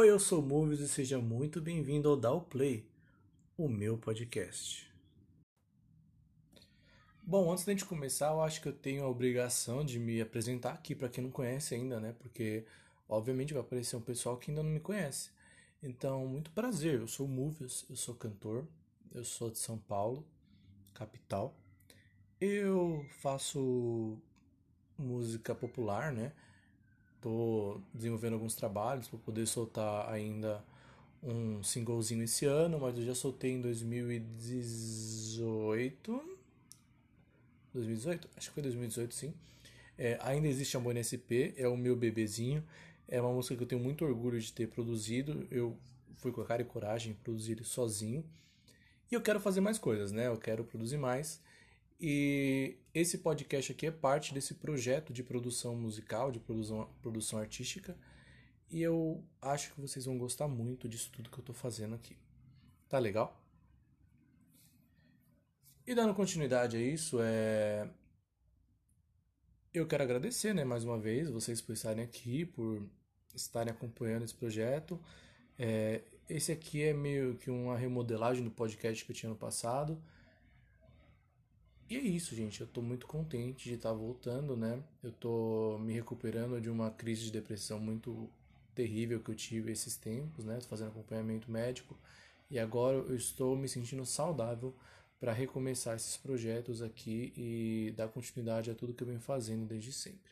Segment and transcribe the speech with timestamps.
[0.00, 2.88] Oi, eu sou Movies e seja muito bem-vindo ao Dow Play,
[3.54, 4.90] o meu podcast.
[7.22, 10.72] Bom, antes da gente começar, eu acho que eu tenho a obrigação de me apresentar
[10.72, 12.14] aqui para quem não conhece ainda, né?
[12.18, 12.64] Porque
[13.06, 15.32] obviamente vai aparecer um pessoal que ainda não me conhece.
[15.82, 18.66] Então, muito prazer, eu sou Movies, eu sou cantor,
[19.14, 20.26] eu sou de São Paulo,
[20.94, 21.54] capital.
[22.40, 24.16] Eu faço
[24.96, 26.32] música popular, né?
[27.20, 30.64] Tô desenvolvendo alguns trabalhos para poder soltar ainda
[31.22, 36.38] um singlezinho esse ano, mas eu já soltei em 2018.
[37.74, 38.28] 2018?
[38.36, 39.34] Acho que foi 2018, sim.
[39.98, 42.64] É, ainda existe Amor SP, é o meu bebezinho.
[43.06, 45.46] É uma música que eu tenho muito orgulho de ter produzido.
[45.50, 45.76] Eu
[46.16, 48.24] fui com a cara e coragem produzir sozinho.
[49.10, 50.28] E eu quero fazer mais coisas, né?
[50.28, 51.40] Eu quero produzir mais.
[52.00, 57.94] E esse podcast aqui é parte desse projeto de produção musical, de produção, produção artística.
[58.70, 62.16] E eu acho que vocês vão gostar muito disso tudo que eu estou fazendo aqui.
[62.88, 63.38] Tá legal?
[65.86, 67.90] E dando continuidade a isso, é...
[69.74, 72.82] eu quero agradecer né, mais uma vez vocês por estarem aqui, por
[73.34, 74.98] estarem acompanhando esse projeto.
[75.58, 76.02] É...
[76.26, 80.00] Esse aqui é meio que uma remodelagem do podcast que eu tinha no passado.
[81.90, 82.60] E é isso, gente.
[82.60, 84.80] Eu tô muito contente de estar tá voltando, né?
[85.02, 88.30] Eu tô me recuperando de uma crise de depressão muito
[88.76, 90.56] terrível que eu tive esses tempos, né?
[90.60, 91.98] Tô fazendo acompanhamento médico
[92.48, 94.72] e agora eu estou me sentindo saudável
[95.18, 99.92] para recomeçar esses projetos aqui e dar continuidade a tudo que eu venho fazendo desde
[99.92, 100.30] sempre.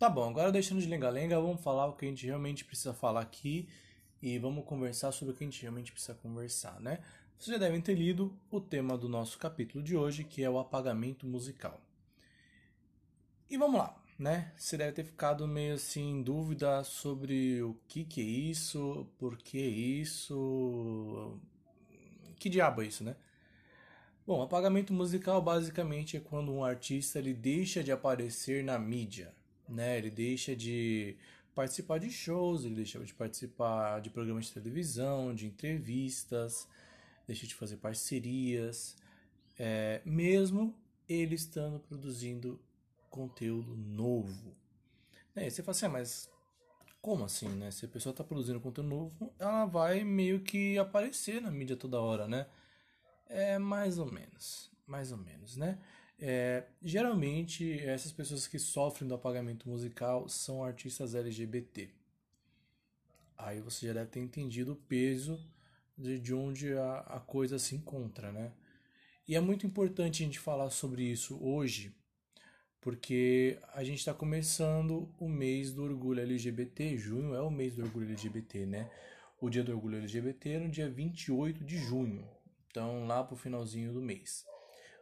[0.00, 3.20] Tá bom, agora deixando de lenga-lenga, vamos falar o que a gente realmente precisa falar
[3.20, 3.68] aqui
[4.20, 6.98] e vamos conversar sobre o que a gente realmente precisa conversar, né?
[7.38, 10.58] Vocês já devem ter lido o tema do nosso capítulo de hoje, que é o
[10.58, 11.80] apagamento musical.
[13.48, 14.52] E vamos lá, né?
[14.56, 19.36] Você deve ter ficado meio assim em dúvida sobre o que, que é isso, por
[19.36, 21.38] que isso,
[22.40, 23.14] que diabo é isso, né?
[24.26, 29.32] Bom, apagamento musical basicamente é quando um artista ele deixa de aparecer na mídia,
[29.68, 29.96] né?
[29.96, 31.16] Ele deixa de
[31.54, 36.66] participar de shows, ele deixa de participar de programas de televisão, de entrevistas,
[37.28, 38.96] deixa de fazer parcerias,
[39.58, 40.74] é, mesmo
[41.06, 42.58] ele estando produzindo
[43.10, 44.56] conteúdo novo.
[45.36, 46.30] É, você fala assim, ah, mas
[47.02, 47.70] como assim, né?
[47.70, 52.00] Se a pessoa está produzindo conteúdo novo, ela vai meio que aparecer na mídia toda
[52.00, 52.46] hora, né?
[53.26, 55.78] É mais ou menos, mais ou menos, né?
[56.18, 61.90] É, geralmente, essas pessoas que sofrem do apagamento musical são artistas LGBT.
[63.36, 65.38] Aí você já deve ter entendido o peso
[65.98, 68.52] de, de onde a, a coisa se encontra, né?
[69.26, 71.94] E é muito importante a gente falar sobre isso hoje,
[72.80, 76.96] porque a gente está começando o mês do orgulho LGBT.
[76.96, 78.90] Junho é o mês do orgulho LGBT, né?
[79.40, 82.26] O dia do orgulho LGBT é no dia 28 de junho,
[82.66, 84.46] então lá para o finalzinho do mês.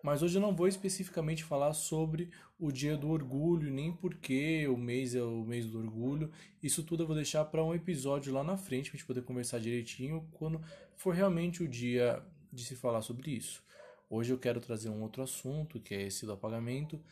[0.07, 2.31] Mas hoje eu não vou especificamente falar sobre
[2.61, 6.31] o dia do orgulho, nem porque o mês é o mês do orgulho.
[6.63, 9.25] Isso tudo eu vou deixar para um episódio lá na frente, para a gente poder
[9.25, 10.63] conversar direitinho quando
[10.95, 12.23] for realmente o dia
[12.53, 13.65] de se falar sobre isso.
[14.09, 17.03] Hoje eu quero trazer um outro assunto, que é esse do apagamento,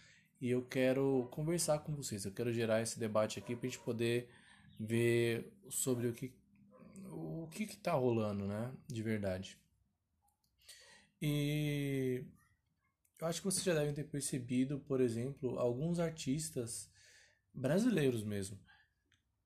[0.41, 2.25] e eu quero conversar com vocês.
[2.25, 4.28] Eu quero gerar esse debate aqui para a gente poder
[4.78, 6.33] ver sobre o que
[7.10, 9.59] o que está rolando, né, de verdade.
[11.21, 12.25] E
[13.20, 16.91] eu acho que vocês já devem ter percebido, por exemplo, alguns artistas
[17.52, 18.58] brasileiros mesmo,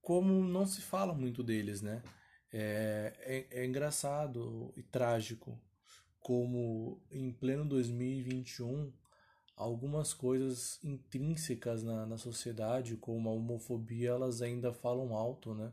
[0.00, 2.02] como não se fala muito deles, né?
[2.50, 5.60] É, é, é engraçado e trágico
[6.18, 8.92] como em pleno 2021
[9.54, 15.72] algumas coisas intrínsecas na, na sociedade, como a homofobia, elas ainda falam alto, né?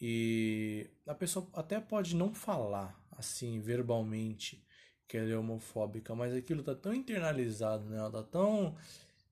[0.00, 4.62] E a pessoa até pode não falar assim verbalmente
[5.08, 7.98] que ela é homofóbica, mas aquilo tá tão internalizado, né?
[7.98, 8.76] Ela tá tão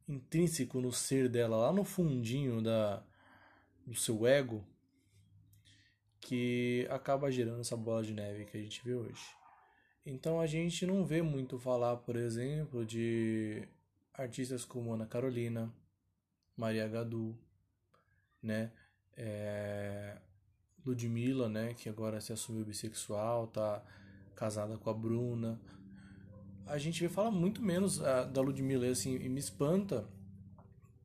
[0.09, 3.03] intrínseco no ser dela, lá no fundinho da,
[3.87, 4.65] do seu ego,
[6.21, 9.25] que acaba gerando essa bola de neve que a gente vê hoje.
[10.06, 13.67] Então a gente não vê muito falar, por exemplo, de
[14.12, 15.73] artistas como Ana Carolina,
[16.56, 17.37] Maria Gadu,
[18.43, 18.71] né?
[19.17, 20.19] É...
[20.85, 21.75] Ludmilla, né?
[21.75, 23.82] Que agora se assumiu bissexual, tá
[24.35, 25.61] casada com a Bruna.
[26.67, 30.07] A gente vê falar muito menos uh, da Ludmilla, assim, e me espanta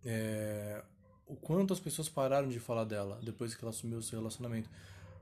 [0.04, 0.82] é,
[1.28, 4.70] o quanto as pessoas pararam de falar dela depois que ela assumiu o seu relacionamento.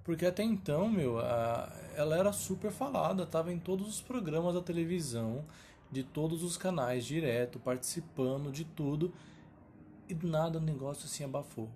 [0.03, 4.61] Porque até então, meu, a, ela era super falada, tava em todos os programas da
[4.61, 5.43] televisão,
[5.91, 9.13] de todos os canais, direto, participando de tudo,
[10.07, 11.69] e nada o negócio assim abafou.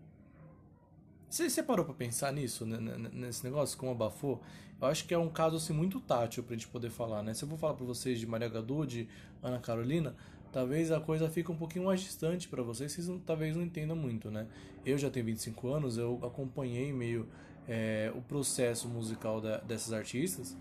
[1.31, 4.41] Você, parou pra pensar nisso, né, né, nesse negócio, como abafou?
[4.81, 7.33] Eu acho que é um caso assim muito tátil pra gente poder falar, né?
[7.33, 9.07] Se eu vou falar pra vocês de Maria Gadu, de
[9.41, 10.13] Ana Carolina,
[10.51, 13.95] talvez a coisa fique um pouquinho mais distante para vocês, vocês não, talvez não entendam
[13.95, 14.45] muito, né?
[14.85, 17.25] Eu já tenho 25 anos, eu acompanhei meio
[17.65, 20.57] é, o processo musical da, dessas artistas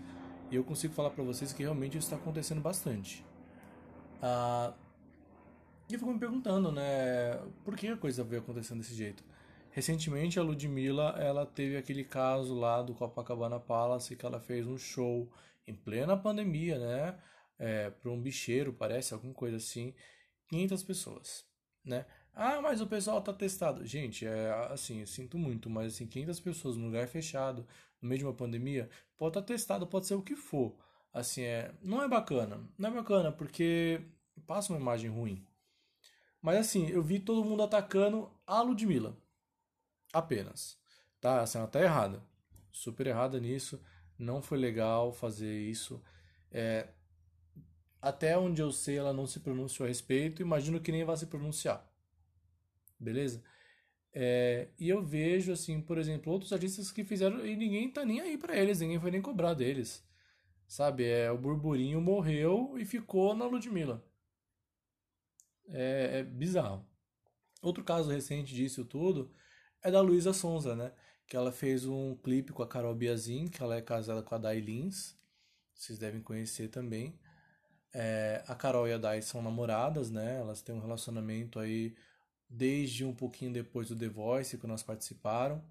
[0.49, 3.25] e eu consigo falar para vocês que realmente isso está acontecendo bastante.
[4.21, 4.73] Ah,
[5.89, 9.21] e eu fico me perguntando, né, por que a coisa veio acontecendo desse jeito?
[9.71, 14.77] Recentemente a Ludmilla, ela teve aquele caso lá do Copacabana Palace que ela fez um
[14.77, 15.31] show
[15.65, 17.19] em plena pandemia, né,
[17.57, 19.93] é, para um bicheiro, parece, alguma coisa assim,
[20.49, 21.45] 500 pessoas,
[21.85, 22.05] né?
[22.33, 23.85] Ah, mas o pessoal tá testado.
[23.85, 27.65] Gente, é assim, sinto muito, mas assim, 500 pessoas num lugar fechado,
[28.01, 30.75] no meio de uma pandemia, pode estar tá testado, pode ser o que for.
[31.13, 32.61] Assim, é, não é bacana.
[32.77, 34.01] Não é bacana porque
[34.47, 35.45] passa uma imagem ruim.
[36.41, 39.15] Mas assim, eu vi todo mundo atacando a Ludmilla.
[40.13, 40.77] Apenas.
[41.19, 41.41] Tá?
[41.41, 42.23] Assim, ela tá errada.
[42.71, 43.81] Super errada nisso.
[44.17, 46.01] Não foi legal fazer isso.
[46.51, 46.89] É,
[48.01, 50.41] até onde eu sei, ela não se pronunciou a respeito.
[50.41, 51.91] Imagino que nem vai se pronunciar
[53.01, 53.43] beleza?
[54.13, 58.19] É, e eu vejo, assim, por exemplo, outros artistas que fizeram e ninguém tá nem
[58.21, 60.05] aí para eles, ninguém foi nem cobrar deles.
[60.67, 61.05] Sabe?
[61.05, 64.03] É, o Burburinho morreu e ficou na Ludmilla.
[65.69, 66.85] É, é bizarro.
[67.61, 69.31] Outro caso recente disso tudo
[69.83, 70.91] é da Luísa Sonza, né?
[71.27, 74.37] Que ela fez um clipe com a Carol Biazin, que ela é casada com a
[74.37, 75.15] Dai Lins.
[75.73, 77.19] Vocês devem conhecer também.
[77.93, 80.39] É, a Carol e a Dai são namoradas, né?
[80.39, 81.95] Elas têm um relacionamento aí
[82.49, 85.63] desde um pouquinho depois do The Voice, que nós participaram.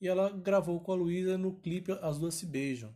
[0.00, 2.94] E ela gravou com a Luísa no clipe As Duas Se Beijam.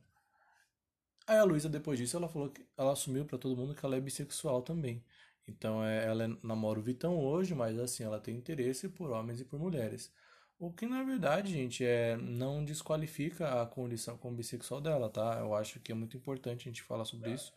[1.26, 3.96] Aí a Luísa, depois disso, ela falou que ela assumiu para todo mundo que ela
[3.96, 5.04] é bissexual também.
[5.46, 9.40] Então é, ela é, namora o Vitão hoje, mas assim, ela tem interesse por homens
[9.40, 10.12] e por mulheres.
[10.58, 15.38] O que na verdade, gente, é não desqualifica a condição como bissexual dela, tá?
[15.40, 17.52] Eu acho que é muito importante a gente falar sobre isso.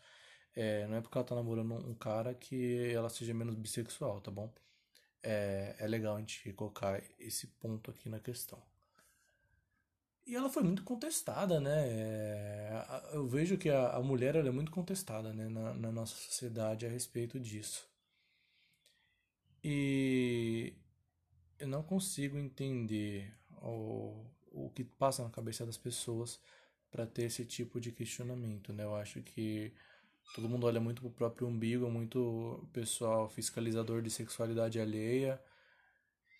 [0.56, 4.32] É, não é porque ela tá namorando um cara que ela seja menos bissexual, tá
[4.32, 4.54] bom?
[5.24, 8.62] é, é legal a gente colocar esse ponto aqui na questão.
[10.30, 11.88] E ela foi muito contestada, né?
[11.90, 15.50] É, eu vejo que a, mulher é muito contestada né?
[15.50, 17.90] Na, na, nossa sociedade a respeito disso.
[19.64, 20.74] E
[21.58, 26.40] eu não consigo entender o, o que passa na cabeça das pessoas
[26.92, 28.84] para ter esse tipo de questionamento, né?
[28.84, 29.74] Eu acho que
[30.36, 35.42] Todo mundo olha muito pro próprio umbigo, muito pessoal fiscalizador de sexualidade alheia.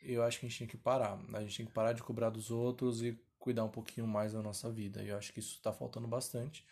[0.04, 1.20] Eu acho que a gente tem que parar.
[1.34, 4.42] A gente tem que parar de cobrar dos outros e cuidar um pouquinho mais da
[4.42, 5.02] nossa vida.
[5.02, 6.66] Eu acho que isso está faltando bastante.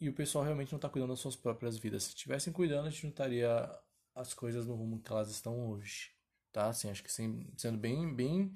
[0.00, 2.04] E o pessoal realmente não está cuidando das suas próprias vidas.
[2.04, 3.70] Se estivessem cuidando, a gente não estaria
[4.14, 6.10] as coisas no rumo que elas estão hoje.
[6.50, 6.68] Tá?
[6.68, 8.52] Assim, acho que sendo bem, bem,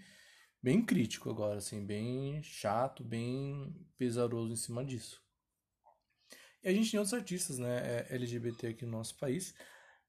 [0.63, 5.23] bem crítico agora, assim, bem chato, bem pesaroso em cima disso.
[6.63, 9.55] E a gente tem outros artistas, né, é, LGBT aqui no nosso país.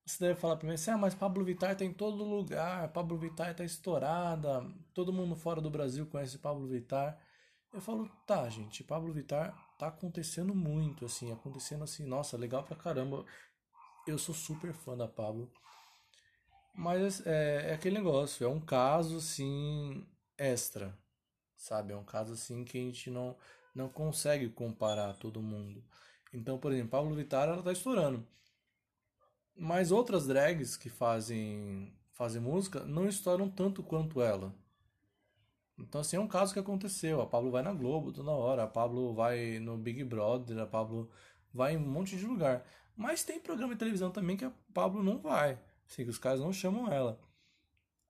[0.05, 3.17] Você deve falar para mim assim, ah, mas Pablo Vittar tá em todo lugar, Pablo
[3.17, 4.63] Vittar tá estourada,
[4.93, 7.19] todo mundo fora do Brasil conhece Pablo Vittar.
[7.73, 12.75] Eu falo, tá, gente, Pablo Vittar tá acontecendo muito, assim, acontecendo assim, nossa, legal pra
[12.75, 13.25] caramba.
[14.07, 15.51] Eu sou super fã da Pablo.
[16.75, 20.05] Mas é, é aquele negócio, é um caso, assim,
[20.37, 20.95] extra,
[21.57, 21.93] sabe?
[21.93, 23.35] É um caso, assim, que a gente não,
[23.73, 25.83] não consegue comparar todo mundo.
[26.33, 28.27] Então, por exemplo, Pablo Vittar ela tá estourando.
[29.55, 34.53] Mas outras drags que fazem fazem música não estouram tanto quanto ela.
[35.77, 37.21] Então, assim, é um caso que aconteceu.
[37.21, 41.09] A Pablo vai na Globo toda hora, a Pablo vai no Big Brother, a Pablo
[41.53, 42.65] vai em um monte de lugar.
[42.95, 45.59] Mas tem programa de televisão também que a Pablo não vai.
[45.87, 47.19] Assim, que os caras não chamam ela.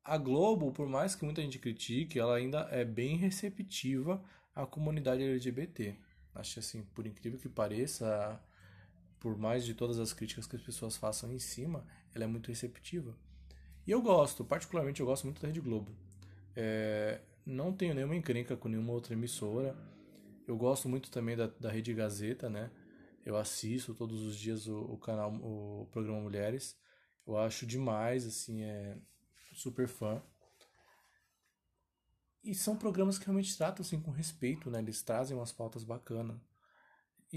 [0.03, 4.23] A Globo, por mais que muita gente critique, ela ainda é bem receptiva
[4.55, 5.95] à comunidade LGBT.
[6.35, 8.39] Acho assim, por incrível que pareça,
[9.25, 12.49] por mais de todas as críticas que as pessoas façam em cima, ela é muito
[12.49, 13.17] receptiva.
[13.87, 15.91] E eu gosto, particularmente eu gosto muito da Rede Globo.
[16.55, 19.75] É, não tenho nenhuma encrenca com nenhuma outra emissora.
[20.47, 22.69] Eu gosto muito também da, da Rede Gazeta, né?
[23.25, 26.77] Eu assisto todos os dias o, o canal, o programa Mulheres.
[27.25, 28.95] Eu acho demais, assim, é
[29.55, 30.21] super fã.
[32.43, 34.77] E são programas que realmente tratam assim com respeito, né?
[34.77, 36.39] Eles trazem umas pautas bacanas.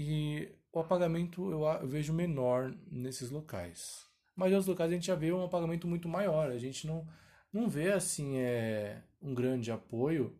[0.01, 4.07] E o apagamento eu, vejo menor nesses locais.
[4.33, 6.49] Mas nos locais a gente já vê um apagamento muito maior.
[6.49, 7.05] A gente não,
[7.51, 10.33] não vê assim é, um grande apoio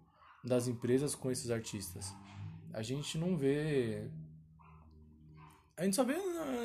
[0.45, 2.15] das empresas com esses artistas.
[2.71, 4.09] A gente não vê.
[5.75, 6.15] A gente só vê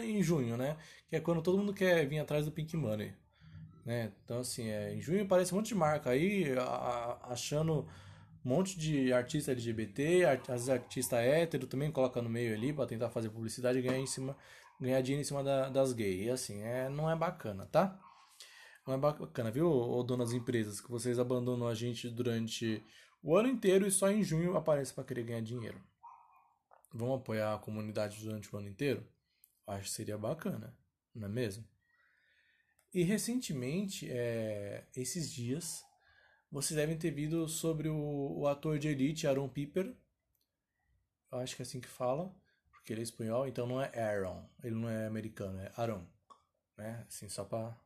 [0.04, 0.76] em junho, né?
[1.08, 3.12] Que é quando todo mundo quer vir atrás do Pink Money.
[3.84, 4.12] né?
[4.24, 7.88] Então, assim, é, em junho aparece um monte de marca aí, a, achando
[8.44, 13.08] um monte de artista LGBT, as artistas hétero também coloca no meio ali para tentar
[13.08, 14.36] fazer publicidade e ganhar em cima,
[14.78, 16.26] ganhar dinheiro em cima da, das gays.
[16.26, 17.98] E assim, é, não é bacana, tá?
[18.86, 22.84] Não é bacana, viu, ô, donas empresas, que vocês abandonam a gente durante
[23.22, 25.80] o ano inteiro e só em junho aparece para querer ganhar dinheiro.
[26.92, 29.08] Vão apoiar a comunidade durante o ano inteiro?
[29.66, 30.76] Acho que seria bacana,
[31.14, 31.64] não é mesmo?
[32.92, 35.82] E recentemente, é, esses dias,
[36.54, 39.92] vocês devem ter visto sobre o, o ator de Elite, Aaron Piper.
[41.32, 42.32] Eu acho que é assim que fala,
[42.70, 46.06] porque ele é espanhol, então não é Aaron, ele não é americano, é Aaron.
[46.76, 47.04] Né?
[47.08, 47.76] Assim, só pra,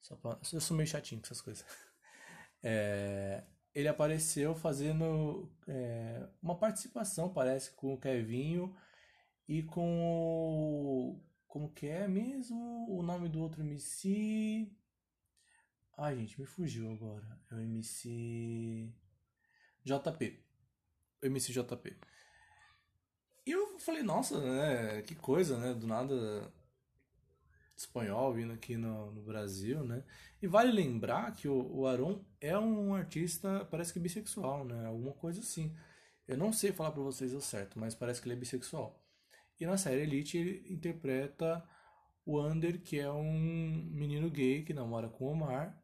[0.00, 0.36] só pra.
[0.52, 1.64] Eu sou meio chatinho com essas coisas.
[2.62, 3.42] É,
[3.74, 8.76] ele apareceu fazendo é, uma participação, parece, com o Kevinho
[9.48, 11.24] e com o.
[11.46, 12.86] Como que é mesmo?
[12.86, 14.70] O nome do outro MC.
[16.02, 17.38] Ai, gente, me fugiu agora.
[17.50, 18.90] É o MC.
[19.84, 20.42] JP.
[21.22, 21.94] O MC JP.
[23.46, 25.02] E eu falei, nossa, né?
[25.02, 25.74] Que coisa, né?
[25.74, 26.50] Do nada
[27.76, 30.02] espanhol vindo aqui no, no Brasil, né?
[30.40, 34.86] E vale lembrar que o, o Aron é um artista, parece que bissexual, né?
[34.86, 35.76] Alguma coisa assim.
[36.26, 38.98] Eu não sei falar para vocês o certo, mas parece que ele é bissexual.
[39.60, 41.62] E na série Elite ele interpreta
[42.24, 43.30] o Ander, que é um
[43.90, 45.78] menino gay que namora com o Omar.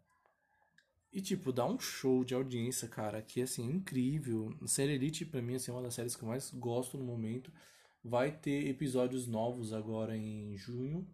[1.16, 4.56] E, tipo, dá um show de audiência, cara, que, assim, é incrível.
[4.78, 7.50] Elite, pra mim, assim, é uma das séries que eu mais gosto no momento.
[8.04, 11.04] Vai ter episódios novos agora em junho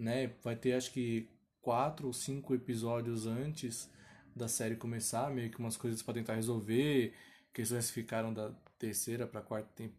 [0.00, 0.28] né?
[0.42, 1.28] Vai ter acho que
[1.60, 3.90] quatro ou cinco episódios antes
[4.34, 7.14] da série começar, meio que umas coisas para tentar resolver,
[7.52, 9.92] questões que ficaram da terceira para quarta tem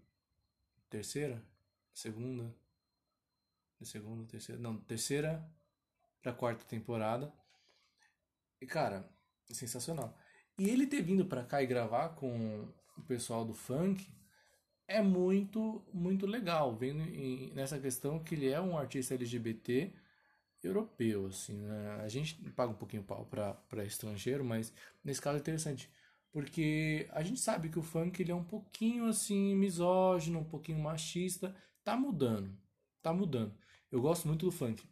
[0.89, 1.43] terceira,
[1.93, 2.53] segunda,
[3.83, 5.45] segunda, terceira, não, terceira
[6.21, 7.31] para quarta temporada.
[8.59, 9.20] E cara, é
[9.55, 10.17] sensacional.
[10.57, 12.67] E ele ter vindo para cá e gravar com
[12.97, 14.07] o pessoal do funk
[14.87, 19.93] é muito, muito legal, vendo em, nessa questão que ele é um artista LGBT
[20.63, 22.01] europeu, assim, né?
[22.03, 25.89] A gente paga um pouquinho pau para estrangeiro, mas nesse caso é interessante,
[26.31, 30.79] porque a gente sabe que o funk ele é um pouquinho, assim, misógino, um pouquinho
[30.79, 32.55] machista, tá mudando,
[33.01, 33.55] tá mudando.
[33.91, 34.83] Eu gosto muito do funk,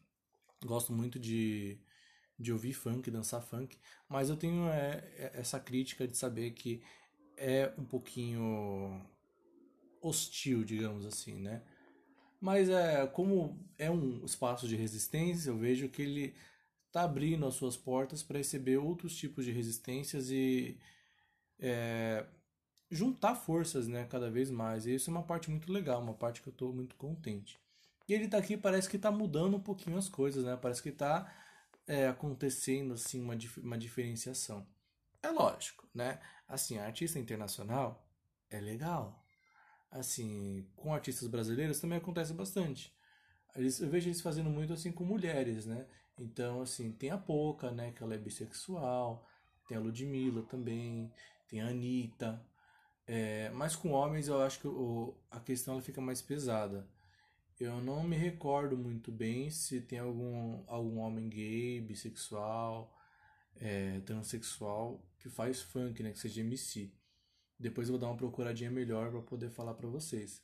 [0.66, 1.80] gosto muito de,
[2.40, 3.78] de ouvir funk, dançar funk,
[4.08, 6.82] mas eu tenho é, é essa crítica de saber que
[7.38, 9.06] é um pouquinho
[10.02, 11.62] hostil, digamos assim, né?
[12.40, 16.36] Mas é, como é um espaço de resistência, eu vejo que ele
[16.88, 20.78] está abrindo as suas portas para receber outros tipos de resistências e
[21.60, 22.26] é,
[22.90, 24.86] juntar forças né, cada vez mais.
[24.86, 27.60] E isso é uma parte muito legal, uma parte que eu estou muito contente.
[28.08, 30.58] E ele está aqui, parece que está mudando um pouquinho as coisas, né?
[30.60, 31.32] Parece que está
[31.90, 34.66] é, acontecendo assim uma, uma diferenciação.
[35.24, 36.20] É lógico, né?
[36.48, 38.08] Assim, a artista internacional
[38.50, 39.26] é legal,
[39.92, 42.94] assim, com artistas brasileiros também acontece bastante.
[43.56, 45.88] Eles, eu vejo eles fazendo muito assim com mulheres, né?
[46.18, 47.92] Então, assim, tem a Poca, né?
[47.92, 49.28] Que ela é bissexual.
[49.68, 51.12] Tem a Ludmilla também.
[51.48, 52.46] Tem a Anitta.
[53.08, 56.88] É, mas com homens eu acho que o, a questão ela fica mais pesada.
[57.60, 62.96] Eu não me recordo muito bem se tem algum, algum homem gay, bissexual,
[63.58, 66.12] é, transexual que faz funk, né?
[66.12, 66.90] Que seja MC.
[67.60, 70.42] Depois eu vou dar uma procuradinha melhor para poder falar para vocês.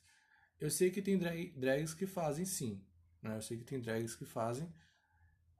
[0.60, 2.84] Eu sei que tem drag, drags que fazem sim,
[3.22, 3.36] né?
[3.36, 4.70] Eu sei que tem drags que fazem,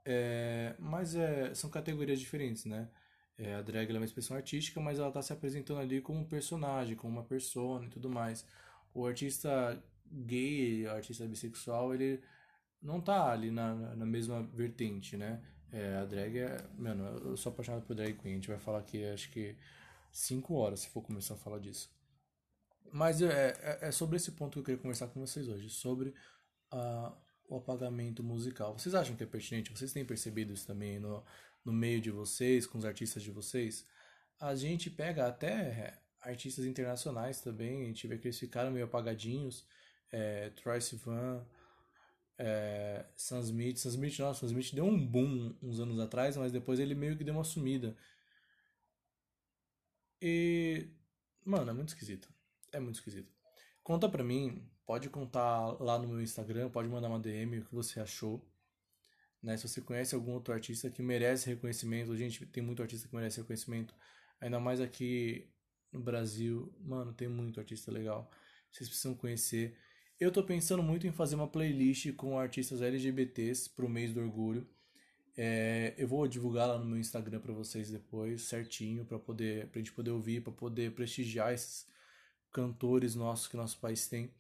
[0.05, 2.91] é, mas é, são categorias diferentes, né?
[3.39, 6.25] É, a drag é uma expressão artística, mas ela está se apresentando ali como um
[6.29, 8.47] personagem, como uma persona e tudo mais.
[8.95, 12.23] O artista gay, artista bissexual, ele
[12.83, 15.43] não tá ali na, na mesma vertente, né?
[15.73, 16.69] É, a drag é.
[16.79, 18.33] Mano, eu sou apaixonado por drag queen.
[18.33, 19.57] A gente vai falar aqui, acho que
[20.13, 21.91] cinco horas se for começar a falar disso.
[22.93, 26.15] Mas é, é, é sobre esse ponto que eu queria conversar com vocês hoje, sobre
[26.71, 27.13] a,
[27.49, 28.79] o apagamento musical.
[28.79, 29.77] Vocês acham que é pertinente?
[29.77, 31.25] Vocês têm percebido isso também no,
[31.65, 33.85] no meio de vocês, com os artistas de vocês?
[34.39, 39.67] A gente pega até artistas internacionais também, a gente vê que eles ficaram meio apagadinhos.
[40.13, 41.47] É, Troy Sivan,
[42.39, 43.79] é, Sam Smith.
[43.79, 47.25] Sam Smith, Sam Smith deu um boom uns anos atrás, mas depois ele meio que
[47.25, 47.97] deu uma sumida.
[50.21, 50.89] E.
[51.45, 52.29] Mano, é muito esquisito.
[52.73, 53.33] É muito esquisito.
[53.83, 57.75] Conta pra mim, pode contar lá no meu Instagram, pode mandar uma DM o que
[57.75, 58.45] você achou.
[59.43, 59.57] Né?
[59.57, 63.41] Se você conhece algum outro artista que merece reconhecimento, gente, tem muito artista que merece
[63.41, 63.95] reconhecimento,
[64.41, 65.49] ainda mais aqui
[65.93, 68.31] no Brasil, mano, tem muito artista legal.
[68.71, 69.79] Vocês precisam conhecer.
[70.19, 74.67] Eu tô pensando muito em fazer uma playlist com artistas LGBTs pro mês do orgulho.
[75.37, 79.79] É, eu vou divulgar lá no meu Instagram para vocês depois, certinho, para poder, pra
[79.79, 81.87] gente poder ouvir, para poder prestigiar esses
[82.51, 84.33] cantores nossos que nosso país tem.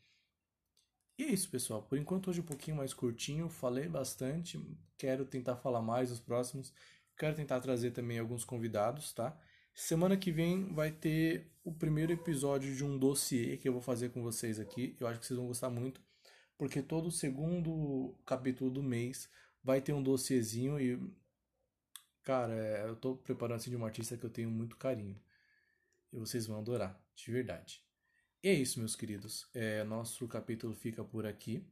[1.18, 1.82] E é isso, pessoal.
[1.82, 4.58] Por enquanto hoje um pouquinho mais curtinho, falei bastante,
[4.96, 6.72] quero tentar falar mais nos próximos.
[7.18, 9.38] Quero tentar trazer também alguns convidados, tá?
[9.74, 14.10] Semana que vem vai ter o primeiro episódio de um dossiê que eu vou fazer
[14.10, 14.96] com vocês aqui.
[15.00, 16.00] Eu acho que vocês vão gostar muito,
[16.56, 19.28] porque todo segundo capítulo do mês
[19.64, 20.96] vai ter um dossiêzinho e
[22.22, 25.20] cara, é, eu tô preparando assim de uma artista que eu tenho muito carinho.
[26.12, 27.82] E vocês vão adorar, de verdade.
[28.44, 29.48] E é isso, meus queridos.
[29.52, 31.66] É, nosso capítulo fica por aqui.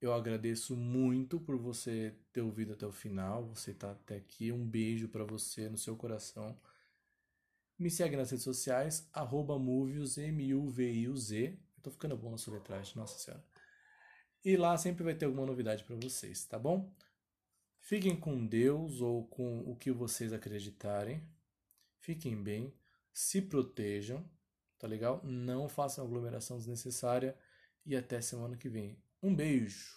[0.00, 4.52] Eu agradeço muito por você ter ouvido até o final, você tá até aqui.
[4.52, 6.56] Um beijo para você no seu coração.
[7.78, 11.56] Me segue nas redes sociais, arroba Movius, M-U-V-I-U-Z.
[11.76, 13.44] Eu tô ficando bom na sua letragem, nossa senhora.
[14.44, 16.92] E lá sempre vai ter alguma novidade para vocês, tá bom?
[17.78, 21.22] Fiquem com Deus ou com o que vocês acreditarem.
[22.00, 22.74] Fiquem bem,
[23.12, 24.28] se protejam,
[24.76, 25.20] tá legal?
[25.22, 27.36] Não façam aglomeração desnecessária
[27.86, 28.98] e até semana que vem.
[29.22, 29.96] Um beijo!